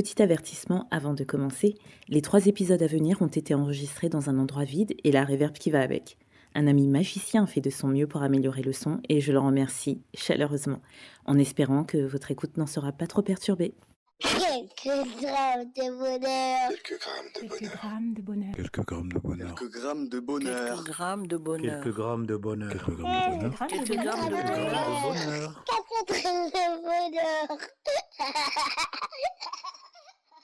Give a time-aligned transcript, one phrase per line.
[0.00, 1.74] Petit avertissement avant de commencer,
[2.08, 5.52] les trois épisodes à venir ont été enregistrés dans un endroit vide et la réverb
[5.52, 6.16] qui va avec.
[6.54, 10.00] Un ami magicien fait de son mieux pour améliorer le son et je le remercie
[10.14, 10.80] chaleureusement,
[11.26, 13.74] en espérant que votre écoute n'en sera pas trop perturbée.
[14.20, 14.86] Quelques
[15.20, 16.70] grammes de bonheur.
[16.70, 18.54] Quelques grammes de bonheur.
[18.56, 19.54] Quelques grammes de bonheur.
[19.54, 20.64] Quelques grammes de bonheur.
[20.64, 21.82] Quelques grammes de bonheur.
[21.82, 22.72] Quelques grammes de bonheur.
[22.72, 23.66] Quelques grammes de bonheur.
[23.68, 25.02] Quelques grammes de bonheur.
[25.02, 25.64] bonheur.
[25.66, 27.58] Quatre grammes de bonheur.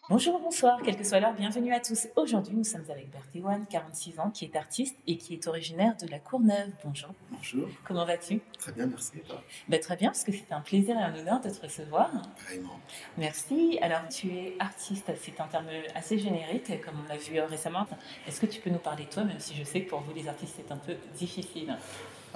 [0.09, 2.07] Bonjour, bonsoir, quelle que soit l'heure, bienvenue à tous.
[2.15, 6.07] Aujourd'hui, nous sommes avec Berthéwan, 46 ans, qui est artiste et qui est originaire de
[6.09, 6.71] la Courneuve.
[6.85, 7.69] Bonjour, Bonjour.
[7.85, 8.41] comment vas-tu?
[8.57, 9.15] Très bien, merci.
[9.17, 9.43] et toi?
[9.69, 12.11] Ben, Très bien, parce que c'est un plaisir et un honneur de te recevoir.
[12.45, 12.79] Pareillement.
[13.19, 13.81] Merci.
[13.83, 15.67] Alors, tu es artiste, c'est un terme
[15.97, 17.85] assez générique, comme on l'a vu euh, récemment.
[18.29, 20.15] Est-ce que tu peux nous parler de toi, même si je sais que pour vous,
[20.15, 21.77] les artistes, c'est un peu difficile?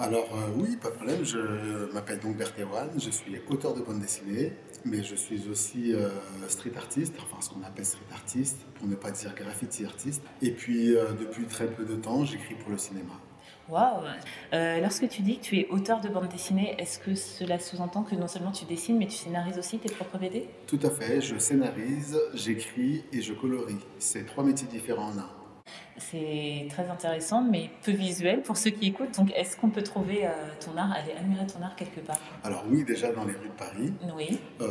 [0.00, 1.22] Alors euh, oui, pas de problème.
[1.22, 2.88] Je m'appelle donc Berthéwan.
[2.96, 4.54] Je suis auteur de bande dessinée,
[4.86, 6.08] mais je suis aussi euh,
[6.48, 10.22] street artiste, enfin ce qu'on appelle street artiste, pour ne pas dire graffiti artiste.
[10.40, 13.12] Et puis euh, depuis très peu de temps, j'écris pour le cinéma.
[13.68, 14.00] Waouh
[14.80, 18.14] Lorsque tu dis que tu es auteur de bande dessinée, est-ce que cela sous-entend que
[18.14, 21.20] non seulement tu dessines, mais tu scénarises aussi tes propres BD Tout à fait.
[21.20, 23.78] Je scénarise, j'écris et je colorie.
[23.98, 25.39] C'est trois métiers différents en un.
[26.00, 29.14] C'est très intéressant, mais peu visuel pour ceux qui écoutent.
[29.18, 30.30] Donc, est-ce qu'on peut trouver euh,
[30.64, 32.18] ton art, aller admirer ton art quelque part?
[32.42, 34.38] Alors oui, déjà dans les rues de Paris, Oui.
[34.62, 34.68] euh,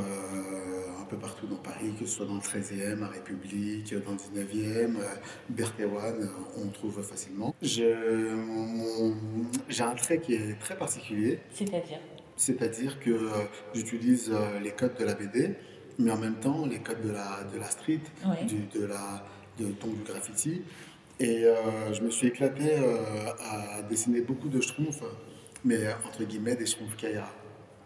[1.00, 4.17] un peu partout dans Paris, que ce soit dans le 13e, à République, dans le
[4.17, 5.03] 19e, euh,
[5.50, 7.53] Berthéwan, euh, on trouve facilement.
[7.61, 7.94] J'ai
[9.81, 12.00] un trait qui est très particulier, C'est-à-dire?
[12.35, 13.30] C'est-à-dire que
[13.73, 14.31] j'utilise
[14.63, 15.55] les codes de la BD,
[15.97, 18.45] mais en même temps les codes de la, de la street, Oui.
[18.45, 19.25] du, de la,
[19.59, 20.61] de, donc du graffiti.
[21.20, 22.98] Et euh, je me suis éclaté euh,
[23.42, 25.03] à dessiner beaucoup de schtroumpfs,
[25.66, 27.30] mais entre guillemets des schtroumpfs Kaira.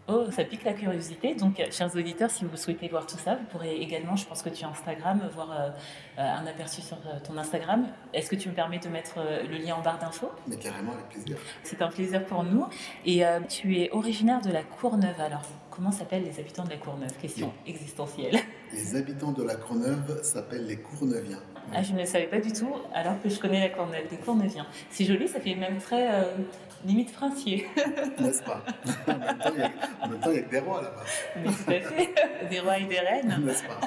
[0.06, 1.34] Oh, ça pique la curiosité.
[1.34, 4.42] Donc, euh, chers auditeurs, si vous souhaitez voir tout ça, vous pourrez également, je pense
[4.42, 5.70] que tu as Instagram, voir euh,
[6.18, 7.86] un aperçu sur ton Instagram.
[8.12, 10.30] Est-ce que tu me permets de mettre euh, le lien en barre d'infos?
[10.46, 11.38] Mais carrément avec plaisir.
[11.62, 12.66] C'est un plaisir pour nous.
[13.06, 15.18] Et euh, tu es originaire de la Courneuve.
[15.18, 15.42] Alors,
[15.74, 17.12] comment s'appellent les habitants de la Courneuve?
[17.20, 18.38] Question existentielle.
[18.72, 21.40] Les habitants de la Courneuve s'appellent les Courneuviens.
[21.72, 24.16] Ah, je ne le savais pas du tout, alors que je connais la Courneuve, les
[24.18, 24.66] Courneuviens.
[24.90, 26.24] C'est joli, ça fait même très euh,
[26.84, 27.66] limite princier.
[28.18, 28.62] N'est-ce pas?
[29.08, 29.70] En, même temps, il y a,
[30.02, 31.04] en même temps, il y a que des rois là-bas.
[31.36, 32.14] Mais tout à fait,
[32.50, 33.40] des rois et des reines.
[33.42, 33.80] N'est-ce pas?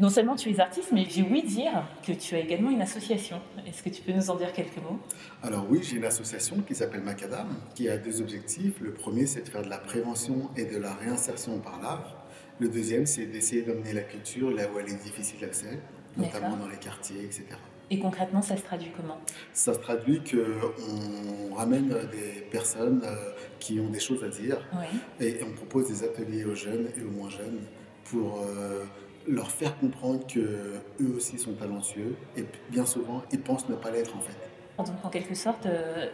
[0.00, 3.40] Non seulement tu es artiste, mais j'ai ouï dire que tu as également une association.
[3.66, 4.98] Est-ce que tu peux nous en dire quelques mots?
[5.42, 8.80] Alors oui, j'ai une association qui s'appelle Macadam, qui a deux objectifs.
[8.80, 12.16] Le premier, c'est de faire de la prévention et de la réinsertion par l'art.
[12.58, 15.78] Le deuxième, c'est d'essayer d'emmener la culture là où elle est difficile d'accès,
[16.16, 17.44] notamment dans les quartiers, etc.
[17.90, 19.18] Et concrètement, ça se traduit comment?
[19.52, 24.86] Ça se traduit qu'on ramène des personnes euh, qui ont des choses à dire Oui.
[25.20, 27.60] et on propose des ateliers aux jeunes et aux moins jeunes
[28.04, 28.84] pour euh,
[29.28, 30.40] leur faire comprendre que
[31.00, 34.36] eux aussi sont talentueux et bien souvent ils pensent ne pas l'être en fait.
[34.78, 36.08] Donc, en quelque sorte, euh,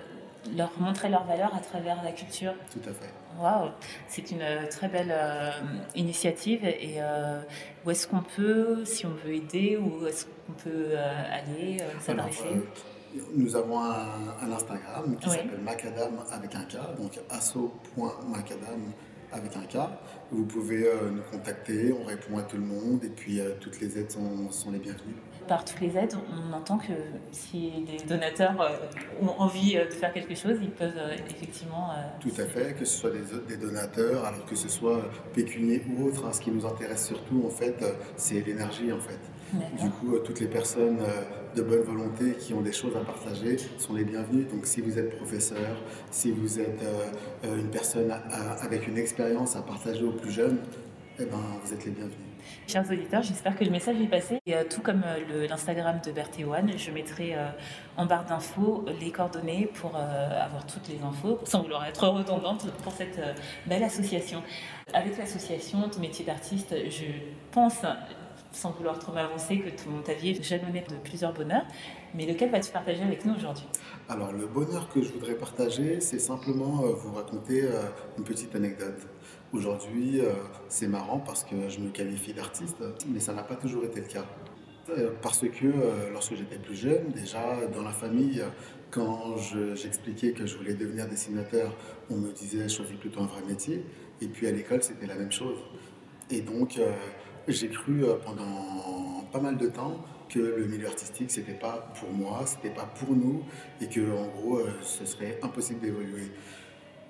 [0.56, 2.52] leur montrer leur valeur à travers la culture.
[2.72, 3.12] Tout à fait.
[3.40, 3.70] Waouh,
[4.08, 5.50] c'est une euh, très belle euh,
[5.94, 6.64] initiative.
[6.64, 7.40] Et euh,
[7.86, 10.96] où est-ce qu'on peut, si on veut aider, où est-ce qu'on peut
[11.32, 12.62] aller, s'adresser?
[13.34, 15.36] nous avons un, un Instagram qui Oui.
[15.36, 18.92] s'appelle Macadam avec un K, donc asso.macadam
[19.32, 19.78] avec un K.
[20.30, 23.80] Vous pouvez euh, nous contacter, on répond à tout le monde et puis euh, toutes
[23.80, 25.14] les aides sont, sont les bienvenues.
[25.46, 26.92] Par toutes les aides, on entend que
[27.32, 28.68] si des donateurs euh,
[29.22, 30.92] ont envie de faire quelque chose, ils peuvent
[31.30, 31.90] effectivement.
[32.20, 35.00] Tout à fait, que ce soit des, des donateurs, alors que ce soit
[35.32, 36.26] pécunier ou autre.
[36.26, 37.82] hein, ce qui nous intéresse surtout, en fait,
[38.16, 39.18] c'est l'énergie, en fait.
[39.52, 43.00] Du coup, euh, toutes les personnes euh, de bonne volonté qui ont des choses à
[43.00, 44.44] partager sont les bienvenues.
[44.44, 45.76] Donc, si vous êtes professeur,
[46.10, 46.82] si vous êtes
[47.44, 48.12] euh, une personne
[48.60, 50.58] avec une expérience à partager aux plus jeunes,
[51.18, 52.28] eh ben, vous êtes les bienvenus.
[52.66, 54.40] Chers auditeurs, j'espère que le message est passé.
[54.46, 57.48] Et, euh, tout comme euh, l'Instagram de Berthéwan, je mettrai euh,
[57.96, 62.92] en barre d'infos les coordonnées pour avoir toutes les infos, sans vouloir être redondante pour
[62.92, 63.20] cette
[63.66, 64.42] belle association.
[64.92, 67.06] Avec l'association, ton métier d'artiste, je
[67.50, 67.82] pense,
[68.52, 71.64] sans vouloir trop m'avancer, que ton, ta vie est jalonnée de plusieurs bonheurs.
[72.14, 73.66] Mais lequel vas-tu partager avec nous aujourd'hui?
[74.08, 77.82] Alors, le bonheur que je voudrais partager, c'est simplement euh, vous raconter euh,
[78.16, 79.06] une petite anecdote.
[79.52, 80.32] Aujourd'hui, euh,
[80.68, 84.06] c'est marrant parce que je me qualifie d'artiste, mais ça n'a pas toujours été le
[84.06, 84.24] cas.
[85.20, 85.66] Parce que
[86.14, 88.42] lorsque j'étais plus jeune, déjà dans la famille,
[88.90, 91.74] quand je- j'expliquais que je voulais devenir dessinateur,
[92.10, 93.84] on me disait choisis plutôt un vrai métier.
[94.22, 95.58] Et puis à l'école, c'était la même chose.
[96.30, 96.80] Et donc,
[97.48, 99.96] j'ai cru euh, pendant pas mal de temps
[100.28, 103.42] que le milieu artistique, c'était pas pour moi, c'était pas pour nous,
[103.80, 106.30] et que en gros, euh, ce serait impossible d'évoluer.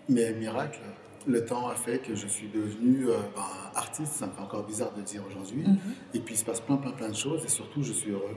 [0.08, 0.80] Mais miracle,
[1.26, 3.42] le temps a fait que je suis devenu euh, ben,
[3.74, 5.62] artiste, ça me fait encore bizarre de dire aujourd'hui.
[5.62, 5.78] Mhm.
[6.14, 8.36] Et puis il se passe plein, plein, plein de choses et surtout je suis heureux.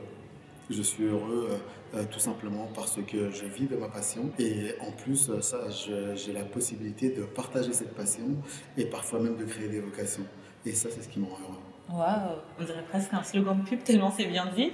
[0.69, 1.49] Je suis heureux
[1.95, 5.69] euh, tout simplement parce que je vis de ma passion et en plus ça,
[6.15, 8.37] j'ai la possibilité de partager cette passion
[8.77, 10.25] et parfois même de créer des vocations.
[10.65, 11.70] Et ça, c'est ce qui me rend heureux.
[11.93, 14.71] Waouh, on dirait presque un slogan de pub tellement c'est bien dit.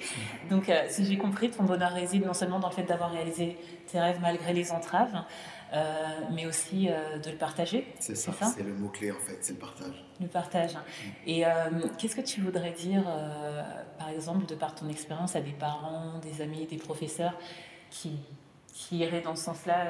[0.49, 3.57] Donc, euh, si j'ai compris, ton bonheur réside non seulement dans le fait d'avoir réalisé
[3.87, 5.23] tes rêves malgré les entraves,
[5.73, 7.93] euh, mais aussi euh, de le partager.
[7.99, 10.05] C'est ça, c'est le mot-clé en fait, c'est le partage.
[10.21, 10.77] Le partage.
[11.25, 11.49] Et euh,
[11.97, 13.03] qu'est-ce que tu voudrais dire,
[13.97, 17.33] par exemple, de par ton expérience à des parents, des amis, des professeurs
[17.89, 18.17] qui,
[18.73, 19.87] qui iraient dans ce sens-là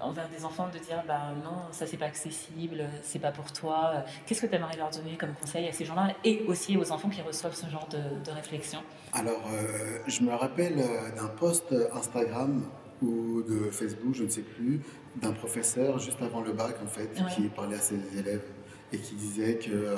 [0.00, 4.04] envers des enfants de dire bah non, ça c'est pas accessible, c'est pas pour toi.
[4.26, 7.08] Qu'est-ce que tu aimerais leur donner comme conseil à ces gens-là et aussi aux enfants
[7.08, 8.80] qui reçoivent ce genre de, de réflexion?
[9.12, 12.64] Alors, euh, je me rappelle euh, d'un post Instagram
[13.02, 14.80] ou de Facebook, je ne sais plus,
[15.16, 17.30] d'un professeur juste avant le bac, en fait, Ouais.
[17.34, 18.44] qui parlait à ses élèves
[18.92, 19.96] et qui disait que, euh,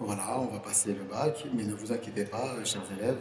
[0.00, 3.18] voilà, on va passer le bac, mais ne vous inquiétez pas, chers élèves.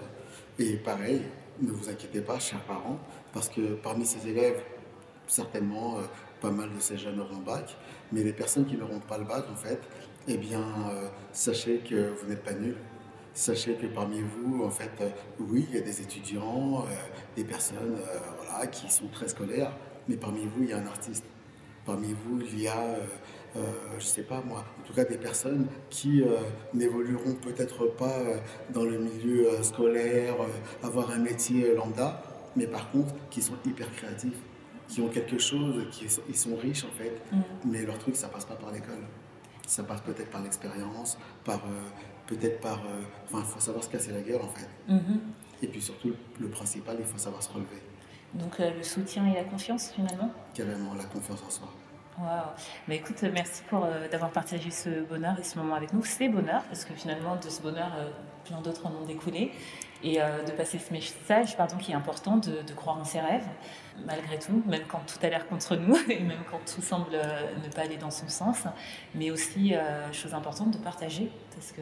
[0.59, 1.23] Et pareil,
[1.61, 2.99] ne vous inquiétez pas, chers parents,
[3.33, 4.61] parce que parmi ces élèves,
[5.27, 6.01] certainement, euh,
[6.41, 7.77] pas mal de ces jeunes auront bac,
[8.11, 9.79] mais les personnes qui n'auront pas le bac, en fait,
[10.27, 12.77] eh bien, euh, sachez que vous n'êtes pas nuls.
[13.33, 15.09] Sachez que parmi vous, en fait, euh,
[15.39, 16.85] oui, il y a des étudiants,
[17.35, 17.97] des personnes
[18.37, 19.71] voilà, qui sont très scolaires,
[20.07, 21.23] mais parmi vous, il y a un artiste.
[21.85, 22.95] Parmi vous, il y a,
[23.97, 26.21] je sais pas moi, en tout cas des personnes qui
[26.73, 28.17] n'évolueront peut-être pas
[28.71, 30.35] dans le milieu scolaire,
[30.83, 32.21] avoir un métier lambda,
[32.57, 34.41] mais par contre qui sont hyper créatifs,
[34.87, 37.39] qui ont quelque chose, qui sont, ils sont riches en fait, Mm.
[37.65, 39.03] mais leur truc, ça passe pas par l'école.
[39.67, 41.89] Ça passe peut-être par l'expérience, par euh,
[42.25, 42.79] peut-être par.
[42.85, 44.69] euh, Enfin, il faut savoir se casser la gueule en fait.
[44.87, 45.19] Mhm.
[45.61, 47.81] Et puis surtout, le principal, il faut savoir se relever.
[48.33, 50.31] Donc euh, le soutien et la confiance finalement?
[50.53, 51.67] Carrément, la confiance en soi.
[52.19, 52.29] Waouh.
[52.87, 56.03] Bah, écoute, merci pour euh, d'avoir partagé ce bonheur et ce moment avec nous.
[56.03, 58.09] C'est bonheur, parce que finalement, de ce bonheur, euh,
[58.43, 59.51] plein d'autres en ont découlé.
[60.03, 63.19] Et euh, de passer ce message, pardon, qui est important, de, de croire en ses
[63.19, 63.45] rêves,
[64.03, 67.69] malgré tout, même quand tout a l'air contre nous, et même quand tout semble ne
[67.69, 68.63] pas aller dans son sens.
[69.13, 69.75] Mais aussi,
[70.11, 71.81] chose importante, de partager, parce que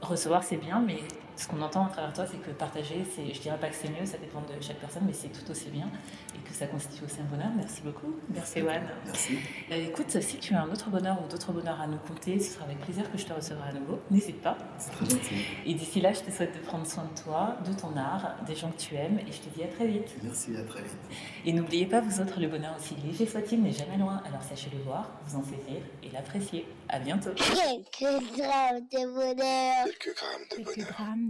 [0.00, 1.00] recevoir, c'est bien, mais
[1.40, 3.88] ce qu'on entend à travers toi, c'est que partager, c'est, je dirais pas que c'est
[3.88, 5.88] mieux, ça dépend de chaque personne, mais c'est tout aussi bien,
[6.34, 7.48] et que ça constitue aussi un bonheur.
[7.56, 8.14] Merci beaucoup.
[8.28, 8.82] Merci, Juan.
[9.06, 9.38] Merci.
[9.72, 12.52] Euh, écoute, si tu as un autre bonheur ou d'autres bonheurs à nous compter, ce
[12.52, 14.00] sera avec plaisir que je te recevrai à nouveau.
[14.10, 14.58] N'hésite pas.
[14.76, 15.34] C'est très gentil.
[15.64, 18.54] Et d'ici là, je te souhaite de prendre soin de toi, de ton art, des
[18.54, 20.14] gens que tu aimes, et je te dis à très vite.
[20.22, 20.98] Merci, à très vite.
[21.46, 24.68] Et n'oubliez pas, vous autres, le bonheur aussi léger soit-il n'est jamais loin, alors sachez
[24.76, 26.66] le voir, vous en saisir et l'apprécier.
[26.92, 27.30] À bientôt.
[27.36, 29.84] Quelques grammes de bonheur.
[29.84, 31.29] Quelques grammes de Quelques bonheur.